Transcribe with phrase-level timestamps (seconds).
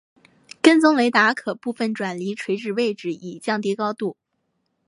[0.63, 4.17] 跟踪雷达可部分转离垂直位置以降低高度。